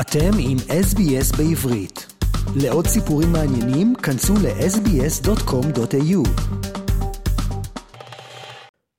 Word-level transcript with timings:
אתם 0.00 0.30
עם 0.38 0.56
SBS 0.58 1.36
בעברית. 1.36 2.06
לעוד 2.56 2.86
סיפורים 2.86 3.32
מעניינים, 3.32 3.94
כנסו 3.94 4.34
ל-sbs.com.au. 4.34 6.28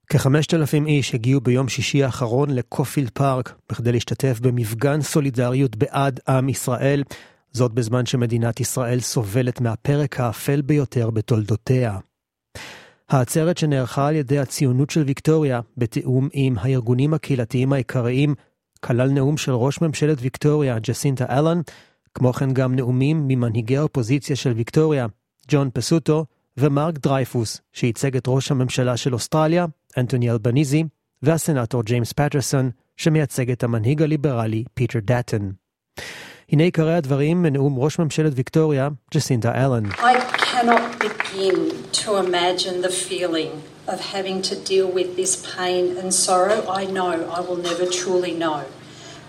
כחמשת 0.09 0.53
אלפים 0.53 0.87
איש 0.87 1.15
הגיעו 1.15 1.41
ביום 1.41 1.69
שישי 1.69 2.03
האחרון 2.03 2.49
לקופילד 2.49 3.09
פארק 3.09 3.53
בכדי 3.69 3.91
להשתתף 3.91 4.39
במפגן 4.39 5.01
סולידריות 5.01 5.75
בעד 5.75 6.19
עם 6.27 6.49
ישראל, 6.49 7.03
זאת 7.51 7.73
בזמן 7.73 8.05
שמדינת 8.05 8.59
ישראל 8.59 8.99
סובלת 8.99 9.61
מהפרק 9.61 10.19
האפל 10.19 10.61
ביותר 10.61 11.09
בתולדותיה. 11.09 11.97
העצרת 13.09 13.57
שנערכה 13.57 14.07
על 14.07 14.15
ידי 14.15 14.39
הציונות 14.39 14.89
של 14.89 15.01
ויקטוריה, 15.01 15.61
בתיאום 15.77 16.29
עם 16.33 16.55
הארגונים 16.59 17.13
הקהילתיים 17.13 17.73
העיקריים, 17.73 18.35
כלל 18.79 19.09
נאום 19.09 19.37
של 19.37 19.51
ראש 19.51 19.81
ממשלת 19.81 20.17
ויקטוריה, 20.21 20.79
ג'סינטה 20.79 21.25
אלן, 21.29 21.61
כמו 22.13 22.33
כן 22.33 22.53
גם 22.53 22.75
נאומים 22.75 23.27
ממנהיגי 23.27 23.77
האופוזיציה 23.77 24.35
של 24.35 24.51
ויקטוריה, 24.51 25.07
ג'ון 25.47 25.69
פסוטו 25.73 26.25
ומרק 26.57 26.97
דרייפוס, 26.97 27.61
שייצג 27.73 28.15
את 28.15 28.23
ראש 28.27 28.51
הממשלה 28.51 28.97
של 28.97 29.13
אוסטרליה, 29.13 29.65
אנטוני 29.97 30.31
אלבניזי, 30.31 30.83
והסנאטור 31.21 31.83
ג'יימס 31.83 32.13
פטרסון, 32.13 32.69
שמייצג 32.97 33.51
את 33.51 33.63
המנהיג 33.63 34.01
הליברלי 34.01 34.63
פיטר 34.73 34.99
דאטון. 34.99 35.51
הנה 36.51 36.63
עיקרי 36.63 36.95
הדברים 36.95 37.41
מנאום 37.41 37.79
ראש 37.79 37.99
ממשלת 37.99 38.33
ויקטוריה, 38.35 38.89
ג'סינטה 39.13 39.65
אלן. 39.65 39.85
I 39.85 40.19
cannot 40.37 40.99
begin 40.99 41.55
to 41.93 42.09
imagine 42.17 42.81
the 42.81 42.91
feeling 43.09 43.78
of 43.89 43.99
having 43.99 44.41
to 44.43 44.55
deal 44.55 44.87
with 44.89 45.15
this 45.15 45.45
pain 45.55 45.97
and 45.97 46.13
sorrow. 46.13 46.67
I 46.69 46.85
know 46.85 47.29
I 47.29 47.41
will 47.41 47.57
never 47.57 47.85
truly 47.85 48.33
know. 48.33 48.65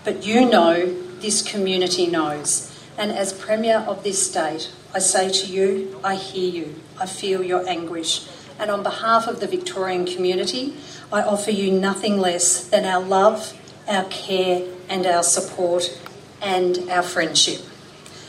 But 0.03 0.25
you 0.25 0.45
know, 0.45 0.93
this 1.19 1.41
community 1.41 2.07
knows. 2.07 2.67
And 2.97 3.11
as 3.11 3.33
Premier 3.33 3.77
of 3.87 4.03
this 4.03 4.29
state, 4.29 4.71
I 4.93 4.99
say 4.99 5.29
to 5.31 5.47
you, 5.47 5.99
I 6.03 6.15
hear 6.15 6.51
you, 6.51 6.75
I 6.99 7.05
feel 7.05 7.43
your 7.43 7.67
anguish. 7.67 8.27
And 8.59 8.69
on 8.69 8.83
behalf 8.83 9.27
of 9.27 9.39
the 9.39 9.47
Victorian 9.47 10.05
community, 10.05 10.75
I 11.11 11.21
offer 11.21 11.51
you 11.51 11.71
nothing 11.71 12.19
less 12.19 12.67
than 12.67 12.85
our 12.85 13.01
love, 13.01 13.57
our 13.87 14.05
care, 14.05 14.67
and 14.89 15.05
our 15.05 15.23
support, 15.23 15.99
and 16.41 16.89
our 16.89 17.03
friendship. 17.03 17.61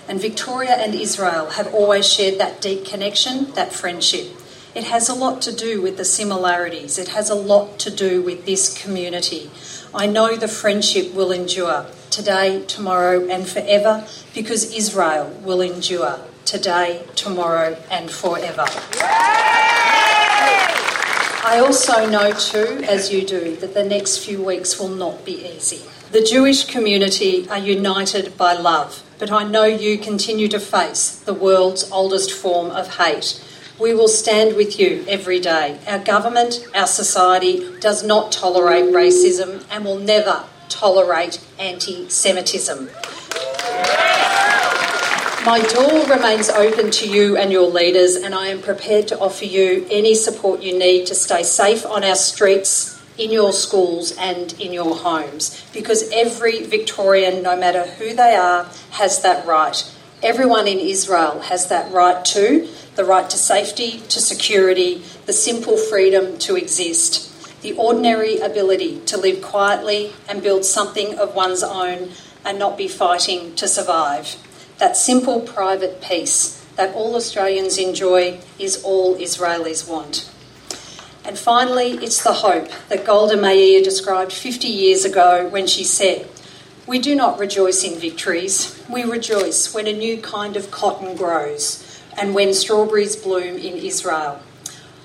And 0.08 0.20
Victoria 0.20 0.72
and 0.72 0.94
Israel 0.94 1.50
have 1.50 1.72
always 1.74 2.10
shared 2.10 2.38
that 2.38 2.60
deep 2.60 2.84
connection, 2.84 3.52
that 3.52 3.72
friendship. 3.72 4.28
It 4.74 4.84
has 4.84 5.10
a 5.10 5.14
lot 5.14 5.42
to 5.42 5.52
do 5.54 5.82
with 5.82 5.98
the 5.98 6.04
similarities, 6.04 6.98
it 6.98 7.08
has 7.08 7.28
a 7.28 7.34
lot 7.34 7.78
to 7.80 7.90
do 7.90 8.22
with 8.22 8.46
this 8.46 8.82
community. 8.82 9.50
I 9.94 10.06
know 10.06 10.34
the 10.34 10.48
friendship 10.48 11.12
will 11.12 11.30
endure 11.30 11.84
today, 12.08 12.64
tomorrow, 12.66 13.28
and 13.28 13.46
forever 13.46 14.06
because 14.34 14.72
Israel 14.72 15.28
will 15.44 15.60
endure 15.60 16.20
today, 16.46 17.04
tomorrow, 17.16 17.76
and 17.90 18.10
forever. 18.10 18.64
I 21.44 21.58
also 21.58 22.08
know, 22.08 22.32
too, 22.32 22.82
as 22.88 23.12
you 23.12 23.26
do, 23.26 23.56
that 23.56 23.74
the 23.74 23.84
next 23.84 24.24
few 24.24 24.42
weeks 24.42 24.78
will 24.78 24.88
not 24.88 25.26
be 25.26 25.46
easy. 25.46 25.82
The 26.12 26.22
Jewish 26.22 26.64
community 26.64 27.46
are 27.50 27.58
united 27.58 28.38
by 28.38 28.54
love, 28.54 29.02
but 29.18 29.30
I 29.30 29.44
know 29.44 29.64
you 29.64 29.98
continue 29.98 30.48
to 30.48 30.58
face 30.58 31.10
the 31.10 31.34
world's 31.34 31.90
oldest 31.90 32.32
form 32.32 32.70
of 32.70 32.96
hate. 32.96 33.42
We 33.82 33.94
will 33.94 34.06
stand 34.06 34.54
with 34.54 34.78
you 34.78 35.04
every 35.08 35.40
day. 35.40 35.76
Our 35.88 35.98
government, 35.98 36.64
our 36.72 36.86
society 36.86 37.68
does 37.80 38.04
not 38.04 38.30
tolerate 38.30 38.94
racism 38.94 39.64
and 39.72 39.84
will 39.84 39.98
never 39.98 40.44
tolerate 40.68 41.44
anti 41.58 42.08
Semitism. 42.08 42.88
My 45.44 45.60
door 45.74 46.06
remains 46.06 46.48
open 46.48 46.92
to 46.92 47.08
you 47.08 47.36
and 47.36 47.50
your 47.50 47.68
leaders, 47.68 48.14
and 48.14 48.36
I 48.36 48.46
am 48.46 48.62
prepared 48.62 49.08
to 49.08 49.18
offer 49.18 49.46
you 49.46 49.84
any 49.90 50.14
support 50.14 50.62
you 50.62 50.78
need 50.78 51.08
to 51.08 51.16
stay 51.16 51.42
safe 51.42 51.84
on 51.84 52.04
our 52.04 52.14
streets, 52.14 53.02
in 53.18 53.32
your 53.32 53.52
schools, 53.52 54.12
and 54.16 54.52
in 54.60 54.72
your 54.72 54.94
homes. 54.94 55.60
Because 55.72 56.08
every 56.12 56.62
Victorian, 56.62 57.42
no 57.42 57.56
matter 57.56 57.82
who 57.82 58.14
they 58.14 58.36
are, 58.36 58.70
has 58.92 59.22
that 59.22 59.44
right. 59.44 59.92
Everyone 60.22 60.68
in 60.68 60.78
Israel 60.78 61.40
has 61.40 61.66
that 61.68 61.92
right 61.92 62.24
too 62.24 62.68
the 62.94 63.04
right 63.04 63.28
to 63.30 63.36
safety, 63.36 64.00
to 64.08 64.20
security, 64.20 65.02
the 65.26 65.32
simple 65.32 65.76
freedom 65.76 66.38
to 66.38 66.56
exist, 66.56 67.28
the 67.62 67.72
ordinary 67.72 68.38
ability 68.38 69.00
to 69.06 69.16
live 69.16 69.42
quietly 69.42 70.12
and 70.28 70.42
build 70.42 70.64
something 70.64 71.18
of 71.18 71.34
one's 71.34 71.62
own 71.62 72.10
and 72.44 72.58
not 72.58 72.76
be 72.76 72.88
fighting 72.88 73.54
to 73.54 73.66
survive. 73.66 74.36
That 74.78 74.96
simple 74.96 75.40
private 75.40 76.02
peace 76.02 76.64
that 76.76 76.94
all 76.94 77.16
Australians 77.16 77.78
enjoy 77.78 78.40
is 78.58 78.82
all 78.84 79.16
Israelis 79.16 79.88
want. 79.88 80.30
And 81.24 81.38
finally, 81.38 81.92
it's 81.92 82.22
the 82.22 82.32
hope 82.32 82.68
that 82.88 83.06
Golda 83.06 83.36
Meir 83.36 83.82
described 83.82 84.32
50 84.32 84.66
years 84.68 85.04
ago 85.04 85.48
when 85.48 85.66
she 85.66 85.84
said, 85.84 86.28
We 86.84 86.98
do 86.98 87.14
not 87.14 87.38
rejoice 87.38 87.84
in 87.84 88.00
victories, 88.00 88.82
we 88.90 89.04
rejoice 89.04 89.72
when 89.72 89.86
a 89.86 89.92
new 89.92 90.20
kind 90.20 90.56
of 90.56 90.72
cotton 90.72 91.16
grows 91.16 92.02
and 92.20 92.34
when 92.34 92.52
strawberries 92.52 93.14
bloom 93.14 93.56
in 93.56 93.76
Israel. 93.76 94.40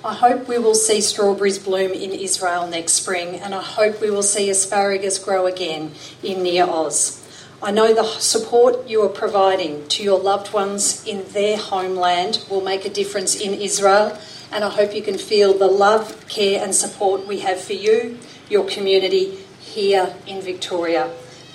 I 0.04 0.16
hope 0.16 0.48
we 0.48 0.58
will 0.58 0.74
see 0.74 1.02
strawberries 1.02 1.60
bloom 1.60 1.92
in 1.92 2.14
Israel 2.14 2.66
next 2.66 2.94
spring, 2.94 3.36
and 3.36 3.54
I 3.54 3.62
hope 3.62 4.02
we 4.02 4.10
will 4.10 4.24
see 4.24 4.50
asparagus 4.50 5.20
grow 5.20 5.46
again 5.46 5.92
in 6.24 6.42
Nir 6.42 6.66
Oz. 6.68 7.24
I 7.62 7.70
know 7.70 7.94
the 7.94 8.06
support 8.06 8.88
you 8.88 9.04
are 9.04 9.10
providing 9.10 9.88
to 9.90 10.04
your 10.04 10.20
loved 10.20 10.54
ones 10.54 11.06
in 11.06 11.26
their 11.32 11.58
homeland 11.58 12.44
will 12.50 12.62
make 12.62 12.86
a 12.86 12.90
difference 12.90 13.40
in 13.40 13.54
Israel, 13.54 14.18
and 14.52 14.64
I 14.64 14.72
hope 14.72 14.96
you 14.96 15.04
can 15.04 15.20
feel 15.20 15.56
the 15.56 15.68
love, 15.68 16.28
care, 16.28 16.64
and 16.64 16.74
support 16.74 17.28
we 17.28 17.42
have 17.42 17.62
for 17.62 17.74
you, 17.74 18.18
your 18.50 18.66
community 18.66 19.46
here 19.60 20.16
in 20.26 20.42
Victoria. 20.42 21.12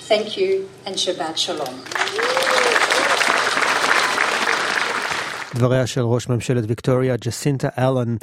Thank 0.07 0.38
you, 0.38 0.69
and 0.85 0.95
Shabbat 0.95 1.38
Shalom. 1.38 1.75
דבריה 5.55 5.88
של 5.88 6.01
ראש 6.01 6.29
ממשלת 6.29 6.63
ויקטוריה 6.67 7.15
ג'סינטה 7.15 7.67
אלן, 7.77 8.15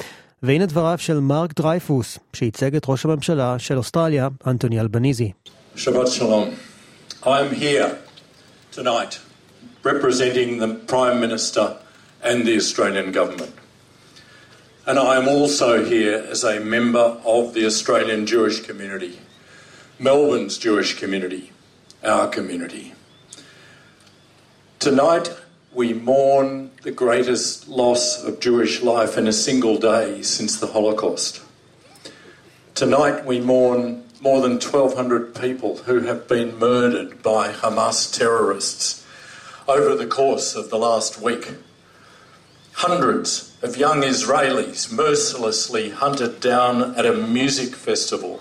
והנה 0.43 0.65
דבריו 0.65 0.97
של 0.97 1.19
מרק 1.19 1.53
דרייפוס, 1.55 2.17
שייצג 2.33 2.75
את 2.75 2.83
ראש 2.87 3.05
הממשלה 3.05 3.59
של 3.59 3.77
אוסטרליה, 3.77 4.27
אנטוני 4.47 4.79
אלבניזי. 4.79 5.31
Shabbat 5.75 6.07
Shalom. 6.07 6.55
I 7.23 7.41
am 7.41 7.55
here 7.55 7.97
tonight 8.71 9.19
representing 9.83 10.59
the 10.59 10.75
Prime 10.87 11.19
Minister 11.19 11.77
and 12.23 12.45
the 12.45 12.55
Australian 12.55 13.11
Government. 13.11 13.53
And 14.87 14.99
I 14.99 15.15
am 15.17 15.27
also 15.27 15.83
here 15.83 16.17
as 16.33 16.43
a 16.43 16.59
member 16.59 17.17
of 17.25 17.53
the 17.55 17.65
Australian 17.65 18.25
Jewish 18.27 18.59
community, 18.67 19.19
Melbourne's 19.99 20.57
Jewish 20.57 20.91
community, 21.01 21.51
our 22.04 22.28
community. 22.28 22.94
Tonight, 24.78 25.30
we 25.72 25.92
mourn 25.92 26.70
the 26.82 26.90
greatest 26.90 27.68
loss 27.68 28.22
of 28.24 28.40
Jewish 28.40 28.82
life 28.82 29.16
in 29.16 29.28
a 29.28 29.32
single 29.32 29.76
day 29.76 30.22
since 30.22 30.58
the 30.58 30.68
Holocaust. 30.68 31.42
Tonight 32.74 33.26
we 33.26 33.40
mourn 33.40 34.04
more 34.20 34.40
than 34.40 34.52
1,200 34.52 35.34
people 35.34 35.76
who 35.78 36.00
have 36.00 36.26
been 36.26 36.58
murdered 36.58 37.22
by 37.22 37.52
Hamas 37.52 38.16
terrorists 38.16 39.06
over 39.68 39.94
the 39.94 40.06
course 40.06 40.54
of 40.54 40.70
the 40.70 40.78
last 40.78 41.20
week. 41.20 41.52
Hundreds 42.72 43.54
of 43.62 43.76
young 43.76 44.02
Israelis 44.02 44.90
mercilessly 44.90 45.90
hunted 45.90 46.40
down 46.40 46.94
at 46.96 47.04
a 47.04 47.12
music 47.12 47.74
festival. 47.74 48.40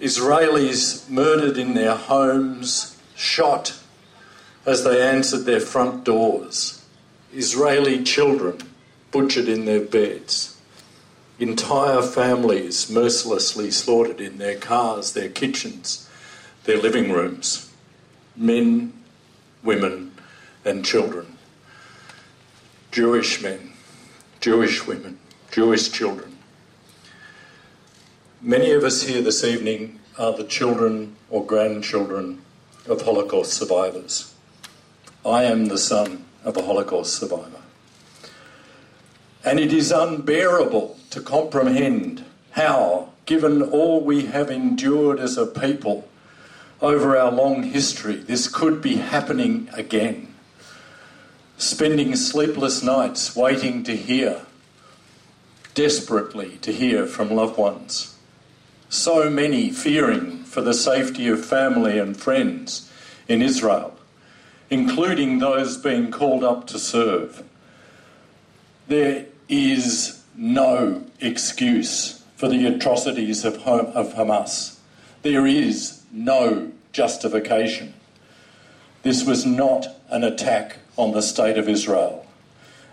Israelis 0.00 1.08
murdered 1.10 1.58
in 1.58 1.74
their 1.74 1.96
homes, 1.96 2.96
shot 3.16 3.78
as 4.64 4.84
they 4.84 5.02
answered 5.02 5.44
their 5.44 5.60
front 5.60 6.04
doors. 6.04 6.84
Israeli 7.32 8.04
children 8.04 8.58
butchered 9.10 9.48
in 9.48 9.64
their 9.64 9.80
beds. 9.80 10.56
Entire 11.38 12.02
families 12.02 12.90
mercilessly 12.90 13.70
slaughtered 13.70 14.20
in 14.20 14.38
their 14.38 14.56
cars, 14.56 15.12
their 15.12 15.28
kitchens, 15.28 16.08
their 16.64 16.78
living 16.78 17.12
rooms. 17.12 17.72
Men, 18.36 18.92
women, 19.62 20.12
and 20.64 20.84
children. 20.84 21.38
Jewish 22.90 23.42
men, 23.42 23.72
Jewish 24.40 24.86
women, 24.86 25.18
Jewish 25.50 25.90
children. 25.90 26.37
Many 28.40 28.70
of 28.70 28.84
us 28.84 29.02
here 29.02 29.20
this 29.20 29.42
evening 29.42 29.98
are 30.16 30.32
the 30.32 30.44
children 30.44 31.16
or 31.28 31.44
grandchildren 31.44 32.40
of 32.86 33.02
Holocaust 33.02 33.52
survivors. 33.52 34.32
I 35.26 35.42
am 35.42 35.66
the 35.66 35.76
son 35.76 36.24
of 36.44 36.56
a 36.56 36.62
Holocaust 36.62 37.16
survivor. 37.16 37.60
And 39.44 39.58
it 39.58 39.72
is 39.72 39.90
unbearable 39.90 41.00
to 41.10 41.20
comprehend 41.20 42.24
how, 42.52 43.10
given 43.26 43.60
all 43.60 44.04
we 44.04 44.26
have 44.26 44.52
endured 44.52 45.18
as 45.18 45.36
a 45.36 45.44
people, 45.44 46.08
over 46.80 47.16
our 47.16 47.32
long 47.32 47.64
history, 47.64 48.18
this 48.18 48.46
could 48.46 48.80
be 48.80 48.98
happening 48.98 49.68
again. 49.72 50.32
Spending 51.56 52.14
sleepless 52.14 52.84
nights 52.84 53.34
waiting 53.34 53.82
to 53.82 53.96
hear, 53.96 54.42
desperately 55.74 56.58
to 56.58 56.72
hear 56.72 57.04
from 57.04 57.30
loved 57.30 57.58
ones. 57.58 58.14
So 58.90 59.28
many 59.28 59.70
fearing 59.70 60.44
for 60.44 60.62
the 60.62 60.72
safety 60.72 61.28
of 61.28 61.44
family 61.44 61.98
and 61.98 62.16
friends 62.16 62.90
in 63.28 63.42
Israel, 63.42 63.94
including 64.70 65.38
those 65.38 65.76
being 65.76 66.10
called 66.10 66.42
up 66.42 66.66
to 66.68 66.78
serve. 66.78 67.42
There 68.86 69.26
is 69.48 70.22
no 70.34 71.04
excuse 71.20 72.24
for 72.36 72.48
the 72.48 72.64
atrocities 72.66 73.44
of, 73.44 73.58
Hamas. 73.58 74.78
There 75.22 75.46
is 75.46 76.02
no 76.10 76.72
justification. 76.92 77.92
This 79.02 79.26
was 79.26 79.44
not 79.44 79.86
an 80.08 80.24
attack 80.24 80.78
on 80.96 81.12
the 81.12 81.20
state 81.22 81.58
of 81.58 81.68
Israel. 81.68 82.26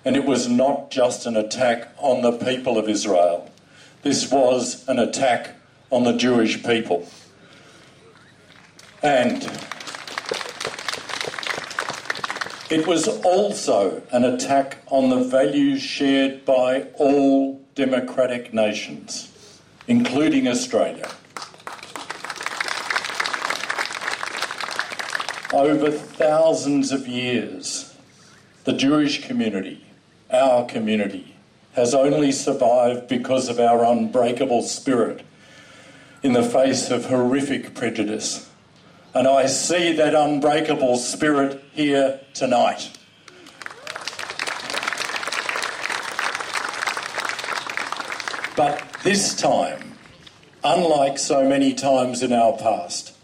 And 0.03 0.17
it 0.17 0.25
was 0.25 0.49
not 0.49 0.91
just 0.91 1.25
an 1.25 1.37
attack 1.37 1.87
on 1.97 2.21
the 2.21 2.33
people 2.33 2.77
of 2.77 2.89
Israel. 2.89 3.49
This 4.01 4.29
was 4.29 4.87
an 4.89 4.99
attack 4.99 5.55
on 5.91 6.03
the 6.03 6.13
Jewish 6.13 6.63
people. 6.63 7.07
And 9.01 9.43
it 12.69 12.87
was 12.87 13.07
also 13.23 14.01
an 14.11 14.23
attack 14.23 14.79
on 14.87 15.09
the 15.09 15.23
values 15.23 15.81
shared 15.81 16.43
by 16.45 16.87
all 16.95 17.61
democratic 17.75 18.53
nations, 18.53 19.31
including 19.87 20.47
Australia. 20.47 21.11
Over 25.53 25.91
thousands 25.91 26.91
of 26.91 27.07
years, 27.07 27.95
the 28.63 28.73
Jewish 28.73 29.25
community, 29.25 29.85
our 30.31 30.65
community, 30.65 31.35
has 31.73 31.93
only 31.93 32.31
survived 32.31 33.07
because 33.07 33.47
of 33.47 33.59
our 33.59 33.85
unbreakable 33.85 34.63
spirit 34.63 35.23
in 36.25 36.33
the 36.33 36.41
face 36.41 36.89
of 36.89 37.05
horrific 37.05 37.75
prejudice. 37.75 38.49
And 39.13 39.27
I 39.27 39.45
see 39.45 39.91
that 39.91 40.15
unbreakable 40.15 40.97
spirit 40.97 41.63
here 41.71 42.19
tonight. 42.33 42.89
But 48.57 48.83
this 49.03 49.35
time, 49.39 49.93
unlike 50.63 51.19
so 51.19 51.47
many 51.47 51.75
times 51.75 52.23
in 52.23 52.33
our 52.33 52.57
past, 52.57 53.15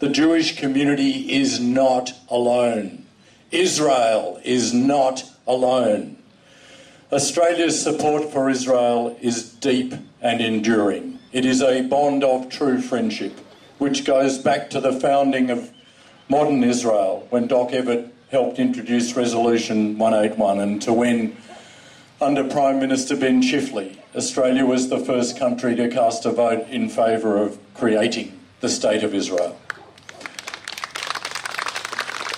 the 0.00 0.08
Jewish 0.08 0.58
community 0.58 1.32
is 1.32 1.60
not 1.60 2.10
alone. 2.28 3.06
Israel 3.52 4.40
is 4.42 4.74
not 4.74 5.22
alone. 5.46 6.20
Australia's 7.12 7.80
support 7.80 8.32
for 8.32 8.50
Israel 8.50 9.16
is 9.20 9.48
deep 9.48 9.94
and 10.20 10.40
enduring. 10.40 11.17
It 11.30 11.44
is 11.44 11.60
a 11.60 11.82
bond 11.82 12.24
of 12.24 12.48
true 12.48 12.80
friendship, 12.80 13.38
which 13.76 14.06
goes 14.06 14.38
back 14.38 14.70
to 14.70 14.80
the 14.80 14.98
founding 14.98 15.50
of 15.50 15.70
modern 16.30 16.64
Israel 16.64 17.26
when 17.28 17.46
Doc 17.46 17.70
Evatt 17.70 18.10
helped 18.30 18.58
introduce 18.58 19.14
Resolution 19.14 19.98
181 19.98 20.58
and 20.58 20.80
to 20.82 20.92
when, 20.92 21.36
under 22.18 22.44
Prime 22.44 22.80
Minister 22.80 23.14
Ben 23.14 23.42
Chifley, 23.42 23.98
Australia 24.16 24.64
was 24.64 24.88
the 24.88 24.98
first 24.98 25.38
country 25.38 25.76
to 25.76 25.88
cast 25.88 26.24
a 26.24 26.30
vote 26.30 26.66
in 26.68 26.88
favour 26.88 27.36
of 27.36 27.58
creating 27.74 28.40
the 28.60 28.68
State 28.70 29.04
of 29.04 29.14
Israel. 29.14 29.58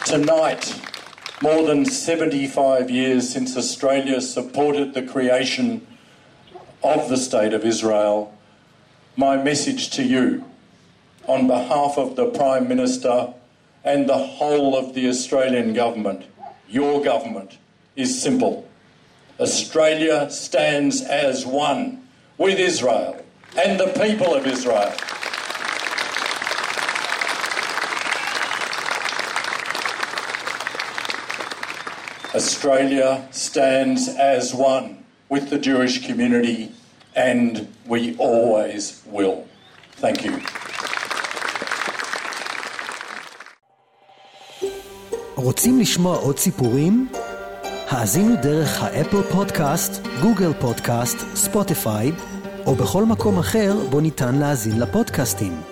Tonight, 0.04 0.80
more 1.40 1.64
than 1.64 1.84
75 1.84 2.90
years 2.90 3.28
since 3.28 3.56
Australia 3.56 4.20
supported 4.20 4.94
the 4.94 5.02
creation 5.02 5.86
of 6.82 7.08
the 7.08 7.16
State 7.16 7.54
of 7.54 7.64
Israel, 7.64 8.36
my 9.16 9.36
message 9.36 9.90
to 9.90 10.02
you 10.02 10.44
on 11.26 11.46
behalf 11.46 11.98
of 11.98 12.16
the 12.16 12.26
Prime 12.26 12.68
Minister 12.68 13.34
and 13.84 14.08
the 14.08 14.18
whole 14.18 14.76
of 14.76 14.94
the 14.94 15.08
Australian 15.08 15.72
government, 15.74 16.24
your 16.68 17.02
government, 17.02 17.58
is 17.96 18.20
simple. 18.20 18.68
Australia 19.38 20.30
stands 20.30 21.02
as 21.02 21.44
one 21.44 22.06
with 22.38 22.58
Israel 22.58 23.24
and 23.56 23.80
the 23.80 23.88
people 24.00 24.34
of 24.34 24.46
Israel. 24.46 24.92
Australia 32.34 33.26
stands 33.32 34.08
as 34.08 34.54
one 34.54 35.04
with 35.28 35.50
the 35.50 35.58
Jewish 35.58 36.06
community 36.06 36.72
and 37.16 37.66
we 37.86 38.16
always 38.16 39.02
will. 39.06 39.44
Thank 40.00 40.24
you. 40.24 40.32
רוצים 45.34 45.80
לשמוע 45.80 46.16
עוד 46.16 46.38
סיפורים? 46.38 47.08
האזינו 47.88 48.36
דרך 48.42 48.82
האפל 48.82 49.22
פודקאסט, 49.22 50.06
גוגל 50.22 50.52
פודקאסט, 50.60 51.16
ספוטיפיי, 51.34 52.12
או 52.66 52.74
בכל 52.74 53.04
מקום 53.04 53.38
אחר 53.38 53.76
בו 53.90 54.00
ניתן 54.00 54.34
להאזין 54.34 54.80
לפודקאסטים. 54.80 55.69